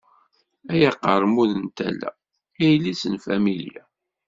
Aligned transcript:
Ay 0.71 0.81
aqermud 0.89 1.51
n 1.63 1.65
tala, 1.77 2.11
yelli-s 2.61 3.03
n 3.07 3.15
familya. 3.25 3.83